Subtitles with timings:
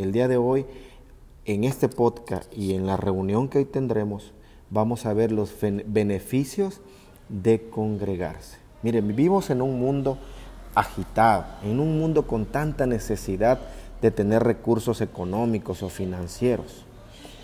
[0.00, 0.66] el día de hoy,
[1.44, 4.32] en este podcast y en la reunión que hoy tendremos,
[4.70, 5.54] vamos a ver los
[5.86, 6.80] beneficios
[7.28, 8.58] de congregarse.
[8.82, 10.18] Miren, vivimos en un mundo
[10.74, 13.60] agitado, en un mundo con tanta necesidad
[14.00, 16.84] de tener recursos económicos o financieros.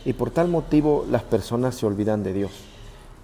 [0.05, 2.53] Y por tal motivo las personas se olvidan de Dios,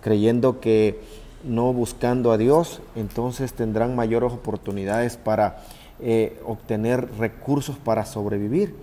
[0.00, 1.00] creyendo que
[1.44, 5.62] no buscando a Dios, entonces tendrán mayores oportunidades para
[6.00, 8.74] eh, obtener recursos para sobrevivir.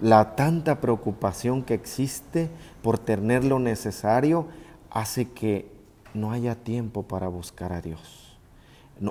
[0.00, 2.50] La tanta preocupación que existe
[2.82, 4.46] por tener lo necesario
[4.90, 5.66] hace que
[6.14, 8.38] no haya tiempo para buscar a Dios.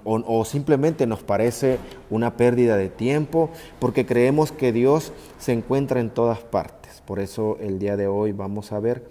[0.04, 1.78] O, simplemente nos parece
[2.10, 7.04] una pérdida de tiempo porque creemos que Dios se encuentra en todas partes.
[7.06, 9.08] Por eso el día de hoy vamos a ver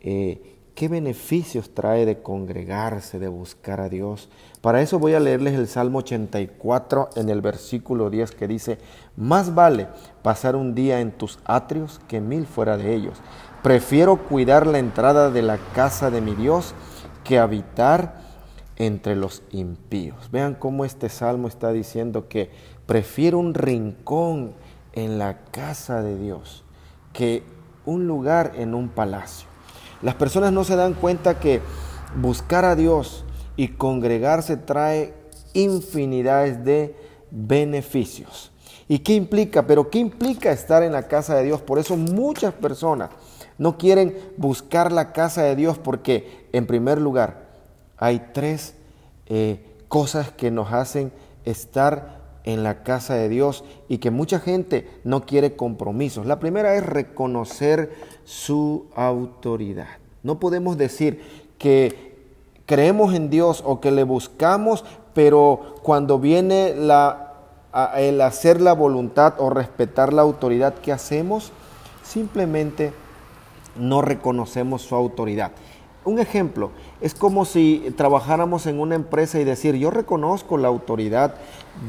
[0.00, 4.28] eh, qué beneficios trae de congregarse, de buscar a Dios.
[4.60, 8.78] Para eso voy a leerles el Salmo 84 en el versículo 10 que dice,
[9.16, 9.88] más vale
[10.22, 13.18] pasar un día en tus atrios que mil fuera de ellos.
[13.62, 16.74] Prefiero cuidar la entrada de la casa de mi Dios
[17.24, 18.20] que habitar
[18.76, 20.30] entre los impíos.
[20.30, 22.50] Vean cómo este salmo está diciendo que
[22.84, 24.52] prefiero un rincón
[24.92, 26.64] en la casa de Dios
[27.14, 27.44] que
[27.86, 29.55] un lugar en un palacio.
[30.02, 31.60] Las personas no se dan cuenta que
[32.20, 33.24] buscar a Dios
[33.56, 35.14] y congregarse trae
[35.54, 36.94] infinidades de
[37.30, 38.52] beneficios.
[38.88, 39.66] ¿Y qué implica?
[39.66, 41.60] Pero ¿qué implica estar en la casa de Dios?
[41.60, 43.10] Por eso muchas personas
[43.58, 47.46] no quieren buscar la casa de Dios porque, en primer lugar,
[47.96, 48.74] hay tres
[49.26, 51.10] eh, cosas que nos hacen
[51.44, 52.15] estar
[52.46, 56.24] en la casa de Dios y que mucha gente no quiere compromisos.
[56.24, 57.94] La primera es reconocer
[58.24, 59.98] su autoridad.
[60.22, 62.16] No podemos decir que
[62.64, 69.50] creemos en Dios o que le buscamos, pero cuando viene el hacer la voluntad o
[69.50, 71.52] respetar la autoridad que hacemos,
[72.02, 72.92] simplemente
[73.76, 75.52] no reconocemos su autoridad.
[76.04, 81.34] Un ejemplo, es como si trabajáramos en una empresa y decir, yo reconozco la autoridad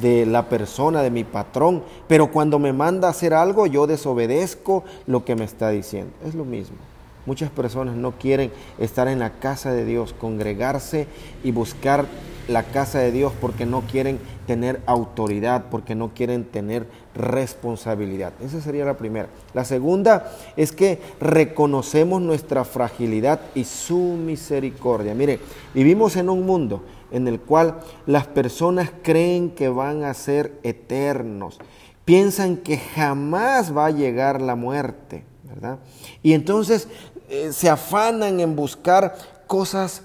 [0.01, 4.83] de la persona, de mi patrón, pero cuando me manda a hacer algo, yo desobedezco
[5.05, 6.11] lo que me está diciendo.
[6.25, 6.77] Es lo mismo.
[7.25, 11.07] Muchas personas no quieren estar en la casa de Dios, congregarse
[11.43, 12.05] y buscar
[12.47, 18.33] la casa de Dios porque no quieren tener autoridad, porque no quieren tener responsabilidad.
[18.41, 19.27] Esa sería la primera.
[19.53, 25.13] La segunda es que reconocemos nuestra fragilidad y su misericordia.
[25.13, 25.39] Mire,
[25.73, 31.59] vivimos en un mundo en el cual las personas creen que van a ser eternos,
[32.05, 35.79] piensan que jamás va a llegar la muerte, ¿verdad?
[36.23, 36.87] Y entonces
[37.29, 39.15] eh, se afanan en buscar
[39.47, 40.03] cosas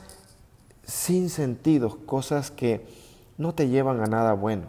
[0.84, 2.87] sin sentido, cosas que
[3.38, 4.65] no te llevan a nada bueno,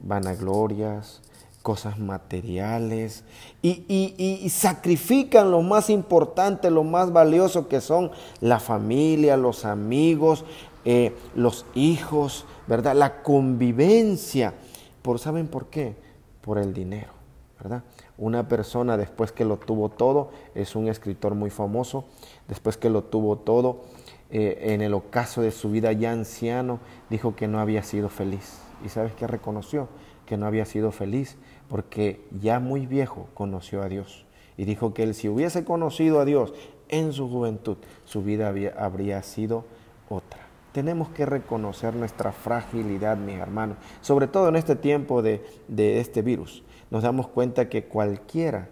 [0.00, 1.22] vanaglorias,
[1.64, 3.24] cosas materiales
[3.62, 8.10] y, y, sacrifican lo más importante, lo más valioso que son
[8.42, 10.44] la familia, los amigos,
[10.84, 12.94] eh, los hijos, ¿verdad?
[12.94, 14.52] La convivencia.
[15.00, 15.96] Por, ¿Saben por qué?
[16.42, 17.12] Por el dinero,
[17.58, 17.82] ¿verdad?
[18.18, 22.04] Una persona después que lo tuvo todo, es un escritor muy famoso,
[22.46, 23.84] después que lo tuvo todo,
[24.30, 26.80] eh, en el ocaso de su vida ya anciano,
[27.10, 28.60] dijo que no había sido feliz.
[28.84, 29.88] ¿Y sabes qué reconoció?
[30.26, 31.36] Que no había sido feliz
[31.68, 34.26] porque ya muy viejo conoció a Dios.
[34.56, 36.52] Y dijo que él si hubiese conocido a Dios
[36.88, 39.64] en su juventud, su vida habría sido
[40.08, 40.40] otra.
[40.72, 46.22] Tenemos que reconocer nuestra fragilidad, mis hermanos, sobre todo en este tiempo de, de este
[46.22, 46.64] virus.
[46.90, 48.68] Nos damos cuenta que cualquiera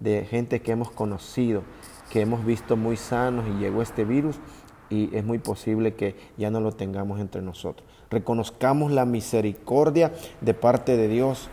[0.00, 1.62] de gente que hemos conocido,
[2.10, 4.38] que hemos visto muy sanos y llegó este virus,
[4.90, 7.88] y es muy posible que ya no lo tengamos entre nosotros.
[8.10, 11.48] Reconozcamos la misericordia de parte de Dios.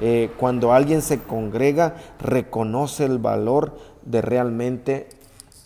[0.00, 5.08] Eh, cuando alguien se congrega, reconoce el valor de realmente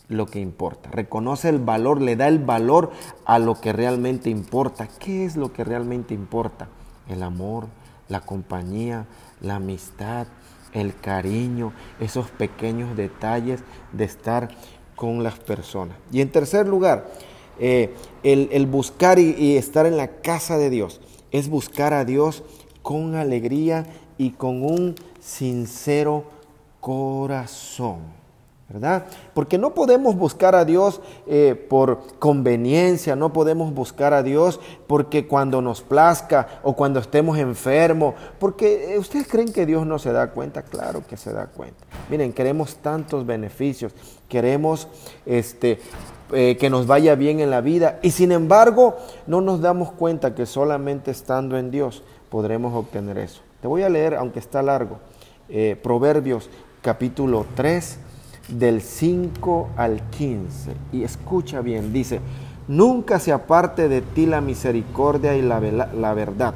[0.08, 0.90] lo que importa.
[0.90, 2.90] Reconoce el valor, le da el valor
[3.24, 4.88] a lo que realmente importa.
[4.98, 6.68] ¿Qué es lo que realmente importa?
[7.08, 7.66] El amor,
[8.08, 9.06] la compañía,
[9.40, 10.26] la amistad,
[10.72, 13.62] el cariño, esos pequeños detalles
[13.92, 14.48] de estar
[14.96, 15.96] con las personas.
[16.12, 17.10] Y en tercer lugar,
[17.58, 21.00] eh, el, buscar y, estar en la casa de Dios
[21.30, 22.42] es buscar a Dios
[22.82, 23.86] con alegría
[24.18, 26.24] y con un sincero
[26.80, 28.21] corazón.
[28.72, 29.04] ¿Verdad?
[29.34, 35.26] Porque no podemos buscar a Dios eh, por conveniencia, no podemos buscar a Dios porque
[35.26, 40.12] cuando nos plazca o cuando estemos enfermos, porque eh, ustedes creen que Dios no se
[40.12, 41.84] da cuenta, claro que se da cuenta.
[42.08, 43.92] Miren, queremos tantos beneficios,
[44.28, 44.88] queremos
[45.26, 45.78] este,
[46.32, 48.96] eh, que nos vaya bien en la vida y sin embargo
[49.26, 53.42] no nos damos cuenta que solamente estando en Dios podremos obtener eso.
[53.60, 54.98] Te voy a leer, aunque está largo,
[55.82, 56.48] Proverbios
[56.82, 57.98] capítulo 3,
[58.48, 60.72] del 5 al 15.
[60.92, 62.20] Y escucha bien, dice,
[62.68, 66.54] nunca se aparte de ti la misericordia y la, la verdad.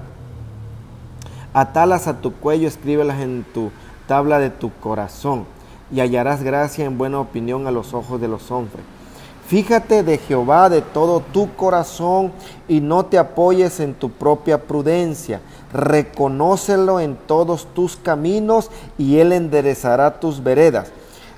[1.55, 3.71] Atalas a tu cuello, escríbelas en tu
[4.07, 5.45] tabla de tu corazón,
[5.91, 8.85] y hallarás gracia en buena opinión a los ojos de los hombres.
[9.47, 12.33] Fíjate de Jehová de todo tu corazón
[12.67, 15.41] y no te apoyes en tu propia prudencia.
[15.73, 20.89] Reconócelo en todos tus caminos y Él enderezará tus veredas.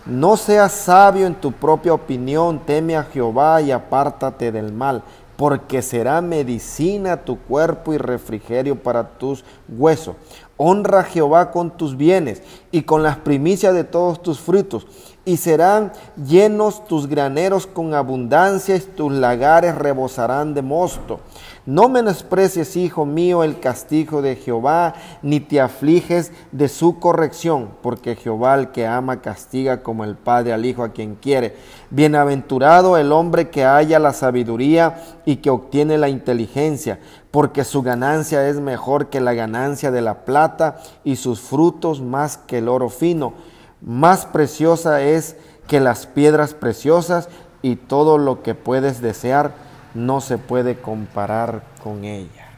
[0.08, 5.02] No seas sabio en tu propia opinión, teme a Jehová y apártate del mal,
[5.36, 10.16] porque será medicina tu cuerpo y refrigerio para tus huesos.
[10.56, 14.86] Honra a Jehová con tus bienes y con las primicias de todos tus frutos
[15.28, 21.20] y serán llenos tus graneros con abundancia y tus lagares rebosarán de mosto.
[21.66, 28.16] No menosprecies, hijo mío, el castigo de Jehová, ni te afliges de su corrección, porque
[28.16, 31.56] Jehová el que ama castiga como el Padre al Hijo a quien quiere.
[31.90, 38.48] Bienaventurado el hombre que haya la sabiduría y que obtiene la inteligencia, porque su ganancia
[38.48, 42.88] es mejor que la ganancia de la plata y sus frutos más que el oro
[42.88, 43.34] fino
[43.80, 45.36] más preciosa es
[45.66, 47.28] que las piedras preciosas
[47.62, 49.52] y todo lo que puedes desear
[49.94, 52.48] no se puede comparar con ella.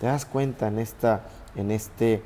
[0.00, 1.22] ¿Te das cuenta en, esta,
[1.56, 2.22] en este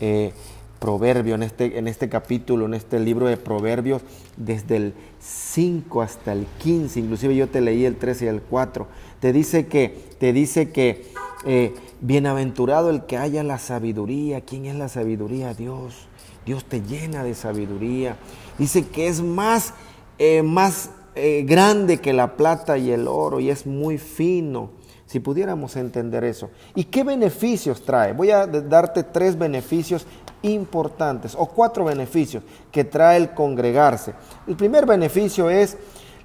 [0.00, 0.32] eh,
[0.78, 4.02] proverbio, en este, en este capítulo, en este libro de proverbios,
[4.36, 8.86] desde el 5 hasta el 15, inclusive yo te leí el 13 y el 4,
[9.20, 11.12] te dice que, te dice que
[11.44, 14.40] eh, bienaventurado el que haya la sabiduría.
[14.40, 15.54] ¿Quién es la sabiduría?
[15.54, 16.08] Dios.
[16.44, 18.16] Dios te llena de sabiduría.
[18.58, 19.74] Dice que es más,
[20.18, 24.70] eh, más eh, grande que la plata y el oro y es muy fino.
[25.06, 26.50] Si pudiéramos entender eso.
[26.74, 28.12] ¿Y qué beneficios trae?
[28.12, 30.04] Voy a darte tres beneficios
[30.42, 32.42] importantes o cuatro beneficios
[32.72, 34.14] que trae el congregarse.
[34.46, 35.76] El primer beneficio es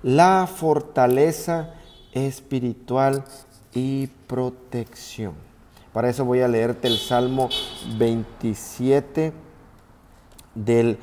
[0.02, 1.76] la fortaleza
[2.12, 3.24] espiritual
[3.74, 5.34] y protección.
[5.94, 7.50] Para eso voy a leerte el Salmo
[7.98, 9.34] 27
[10.56, 10.98] del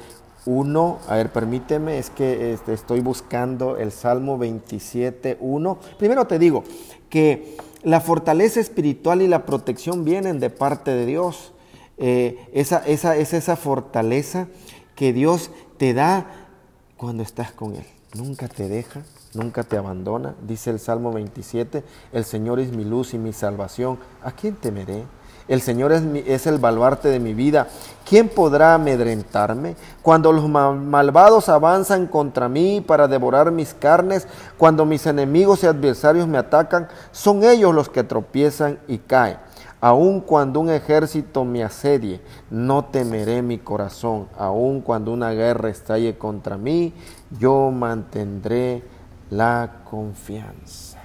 [0.46, 5.78] 1, a ver, permíteme, es que este, estoy buscando el Salmo 27, 1.
[5.98, 6.64] Primero te digo
[7.10, 11.52] que la fortaleza espiritual y la protección vienen de parte de Dios.
[11.98, 14.48] Eh, esa, esa, es esa fortaleza
[14.94, 16.48] que Dios te da
[16.96, 17.84] cuando estás con Él.
[18.14, 19.02] Nunca te deja,
[19.34, 20.34] nunca te abandona.
[20.42, 23.98] Dice el Salmo 27, el Señor es mi luz y mi salvación.
[24.22, 25.04] ¿A quién temeré?
[25.48, 27.68] El Señor es, el baluarte de mi vida.
[28.06, 29.76] ¿Quién podrá amedrentarme?
[30.02, 34.28] Cuando los malvados avanzan contra mí para devorar mis carnes,
[34.58, 39.38] cuando mis enemigos y adversarios me atacan, son ellos los que tropiezan y caen.
[39.80, 42.20] Aun cuando un ejército me asedie,
[42.50, 44.28] no temeré mi corazón.
[44.36, 46.92] Aun cuando una guerra estalle contra mí,
[47.38, 48.82] yo mantendré
[49.30, 50.98] la confianza.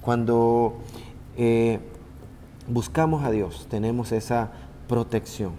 [0.00, 0.78] Cuando
[1.36, 1.80] eh,
[2.68, 4.50] buscamos a Dios, tenemos esa
[4.88, 5.52] protección,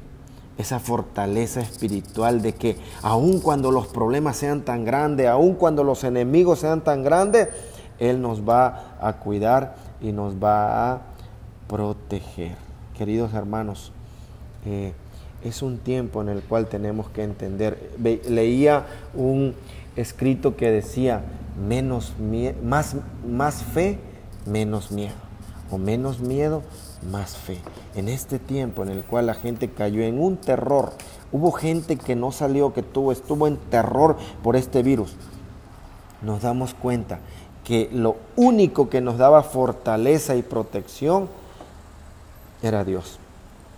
[0.58, 6.04] esa fortaleza espiritual de que aun cuando los problemas sean tan grandes, aun cuando los
[6.04, 7.50] enemigos sean tan grandes,
[8.00, 11.02] Él nos va a cuidar y nos va a
[11.68, 12.56] proteger.
[12.98, 13.92] Queridos hermanos,
[14.66, 14.94] eh,
[15.44, 17.92] es un tiempo en el cual tenemos que entender.
[18.28, 19.54] leía un
[19.98, 21.24] escrito que decía,
[21.68, 22.14] menos
[22.64, 22.96] más,
[23.28, 24.00] más fe,
[24.46, 25.16] menos miedo.
[25.70, 26.64] O menos miedo,
[27.12, 27.60] más fe.
[27.96, 30.94] En este tiempo en el cual la gente cayó en un terror,
[31.32, 35.16] hubo gente que no salió, que tuvo, estuvo en terror por este virus.
[36.22, 37.20] Nos damos cuenta
[37.64, 41.28] que lo único que nos daba fortaleza y protección
[42.62, 43.20] era Dios.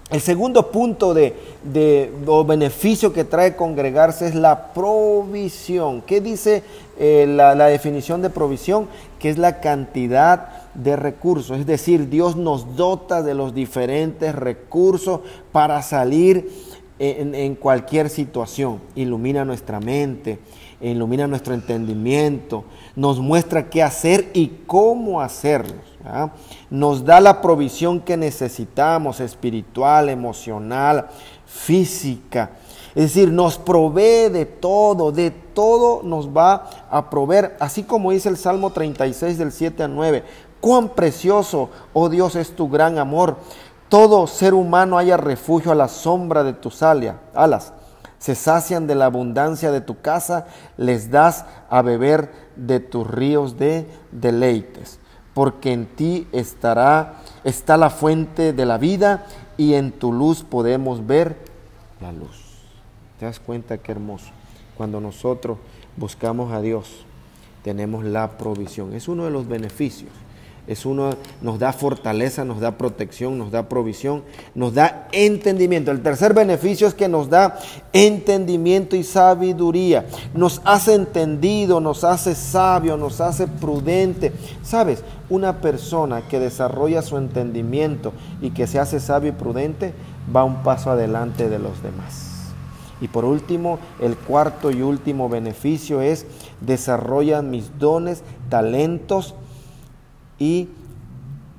[0.09, 6.01] El segundo punto de, de o beneficio que trae congregarse es la provisión.
[6.01, 6.63] ¿Qué dice
[6.97, 8.87] eh, la, la definición de provisión?
[9.19, 15.21] Que es la cantidad de recursos, es decir, Dios nos dota de los diferentes recursos
[15.51, 16.49] para salir
[16.99, 18.79] en, cualquier situación.
[18.95, 20.39] Ilumina nuestra mente,
[20.81, 22.63] ilumina nuestro entendimiento,
[22.95, 25.75] nos muestra qué hacer y cómo hacerlo.
[26.69, 31.07] Nos da la provisión que necesitamos, espiritual, emocional,
[31.45, 32.51] física.
[32.95, 38.29] Es decir, nos provee de todo, de todo nos va a proveer, así como dice
[38.29, 40.23] el Salmo 36 del 7 al 9.
[40.59, 43.37] Cuán precioso, oh Dios, es tu gran amor.
[43.87, 47.73] Todo ser humano haya refugio a la sombra de tus alas.
[48.19, 50.47] Se sacian de la abundancia de tu casa,
[50.77, 54.99] les das a beber de tus ríos de deleites.
[55.33, 59.25] Porque en ti estará, está la fuente de la vida
[59.57, 61.37] y en tu luz podemos ver
[62.01, 62.45] la luz.
[63.19, 64.31] ¿Te das cuenta qué hermoso?
[64.75, 65.57] Cuando nosotros
[65.95, 67.05] buscamos a Dios,
[67.63, 68.93] tenemos la provisión.
[68.93, 70.11] Es uno de los beneficios
[70.69, 71.09] es uno,
[71.41, 74.21] nos da fortaleza, nos da protección, nos da provisión,
[74.53, 75.89] nos da entendimiento.
[75.89, 77.57] El tercer beneficio es que nos da
[77.91, 80.05] entendimiento y sabiduría.
[80.35, 84.31] Nos hace entendido, nos hace sabio, nos hace prudente.
[84.61, 85.03] ¿Sabes?
[85.27, 89.91] Una persona que desarrolla su entendimiento y que se hace sabio y prudente
[90.33, 92.29] va un paso adelante de los demás.
[93.01, 96.27] Y por último, el cuarto y último beneficio es
[96.61, 99.33] desarrolla mis dones, talentos,
[100.39, 100.69] y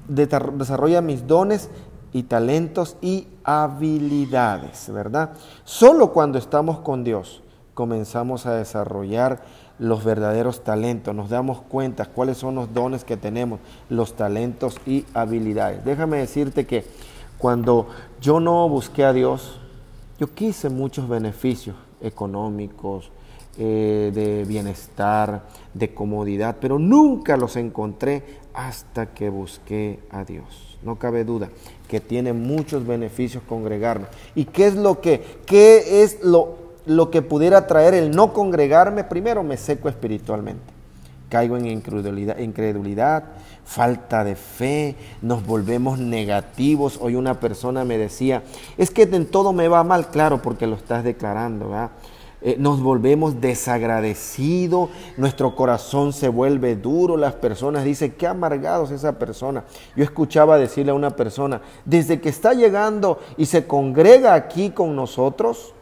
[0.09, 1.71] desarrolla mis dones
[2.13, 5.31] y talentos y habilidades, ¿verdad?
[5.65, 7.43] Solo cuando estamos con Dios
[7.75, 9.43] comenzamos a desarrollar
[9.79, 15.07] los verdaderos talentos, nos damos cuenta cuáles son los dones que tenemos, los talentos y
[15.15, 15.85] habilidades.
[15.85, 16.85] Déjame decirte que
[17.39, 17.89] cuando
[18.21, 19.59] yo no busqué a Dios,
[20.19, 23.11] yo quise muchos beneficios económicos,
[23.57, 25.43] eh, de bienestar,
[25.75, 30.79] de comodidad, pero nunca los encontré hasta que busqué a Dios.
[30.83, 31.49] No cabe duda
[31.89, 34.09] que tiene muchos beneficios congregarnos.
[34.35, 39.05] ¿Y qué es lo que, qué es lo, lo que pudiera traer el no congregarme?
[39.05, 40.63] Primero me seco espiritualmente.
[41.29, 43.25] Caigo en incredulidad, incredulidad,
[43.65, 46.99] falta de fe, nos volvemos negativos.
[47.01, 48.43] Hoy una persona me decía,
[48.77, 51.91] es que en todo me va mal, claro, porque lo estás declarando, ¿verdad?
[52.43, 59.19] Eh, nos volvemos desagradecidos, nuestro corazón se vuelve duro, las personas dicen, qué amargados esa
[59.19, 59.65] persona.
[59.95, 64.97] Yo escuchaba decirle a una persona, desde que está llegando y se congrega aquí con
[64.97, 65.75] nosotros,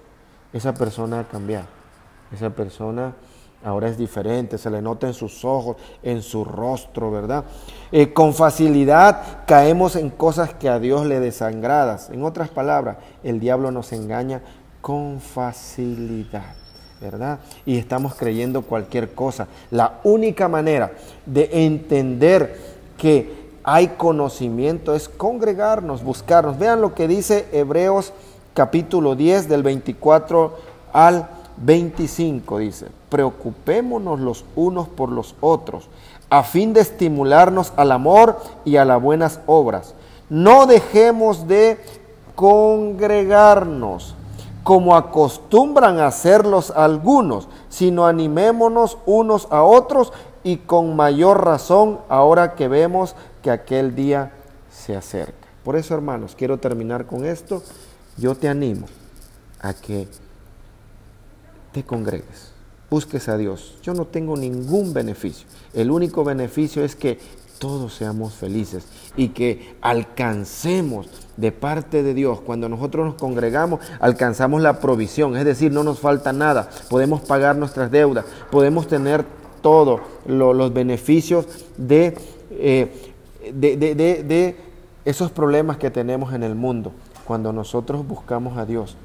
[0.52, 1.66] esa persona ha cambiado.
[2.32, 3.14] Esa persona
[3.64, 7.44] ahora es diferente, se le nota en sus ojos, en su rostro, ¿verdad?
[7.92, 12.10] Eh, con facilidad caemos en cosas que a Dios le desangradas.
[12.10, 14.42] En otras palabras, el diablo nos engaña
[14.80, 16.54] con facilidad,
[17.00, 17.40] ¿verdad?
[17.66, 19.48] Y estamos creyendo cualquier cosa.
[19.70, 20.92] La única manera
[21.26, 22.58] de entender
[22.96, 26.58] que hay conocimiento es congregarnos, buscarnos.
[26.58, 28.12] Vean lo que dice Hebreos
[28.54, 30.56] capítulo 10 del 24
[30.92, 35.88] al 25, dice, preocupémonos los unos por los otros,
[36.30, 39.94] a fin de estimularnos al amor y a las buenas obras.
[40.28, 41.78] No dejemos de
[42.34, 44.14] congregarnos
[44.68, 50.12] como acostumbran hacerlos algunos, sino animémonos unos a otros
[50.44, 54.30] y con mayor razón ahora que vemos que aquel día
[54.70, 55.48] se acerca.
[55.64, 57.62] Por eso, hermanos, quiero terminar con esto.
[58.18, 58.84] Yo te animo
[59.58, 60.06] a que
[61.72, 62.52] te congregues,
[62.90, 63.78] busques a Dios.
[63.82, 65.48] Yo no tengo ningún beneficio.
[65.72, 67.18] El único beneficio es que
[67.58, 68.84] todos seamos felices
[69.18, 75.44] y que alcancemos de parte de Dios, cuando nosotros nos congregamos, alcanzamos la provisión, es
[75.44, 79.24] decir, no nos falta nada, podemos pagar nuestras deudas, podemos tener
[79.60, 81.46] todos los beneficios
[81.76, 82.16] de,
[82.52, 83.12] eh,
[83.52, 84.56] de, de, de
[85.04, 86.92] esos problemas que tenemos en el mundo.
[87.24, 88.96] Cuando nosotros buscamos a Dios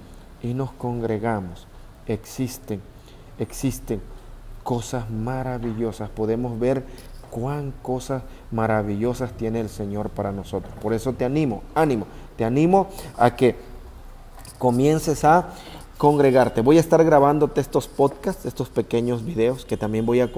[0.43, 1.65] y nos congregamos,
[2.05, 2.81] existen,
[3.39, 3.99] existen
[4.63, 6.83] cosas maravillosas, podemos ver
[7.33, 8.21] cuán cosas
[8.51, 10.71] maravillosas tiene el Señor para nosotros.
[10.79, 12.05] Por eso te animo, ánimo,
[12.37, 13.55] te animo a que
[14.59, 15.49] comiences a
[15.97, 16.61] congregarte.
[16.61, 20.29] Voy a estar grabándote estos podcasts, estos pequeños videos que también voy a,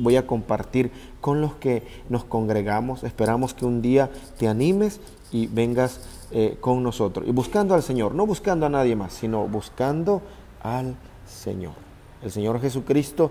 [0.00, 3.04] voy a compartir con los que nos congregamos.
[3.04, 6.00] Esperamos que un día te animes y vengas
[6.32, 7.28] eh, con nosotros.
[7.28, 10.22] Y buscando al Señor, no buscando a nadie más, sino buscando
[10.60, 11.74] al Señor.
[12.20, 13.30] El Señor Jesucristo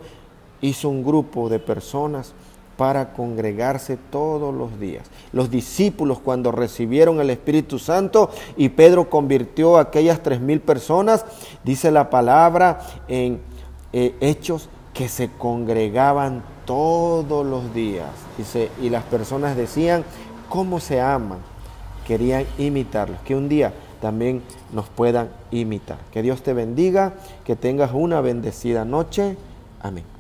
[0.61, 2.33] hizo un grupo de personas
[2.77, 5.05] para congregarse todos los días.
[5.33, 11.25] Los discípulos cuando recibieron el Espíritu Santo y Pedro convirtió a aquellas tres mil personas,
[11.63, 13.39] dice la palabra en
[13.93, 18.09] eh, Hechos que se congregaban todos los días.
[18.37, 20.03] Dice, y las personas decían,
[20.49, 21.39] ¿cómo se aman?
[22.05, 24.41] Querían imitarlos, que un día también
[24.73, 25.97] nos puedan imitar.
[26.11, 27.13] Que Dios te bendiga,
[27.45, 29.37] que tengas una bendecida noche.
[29.81, 30.03] Amén.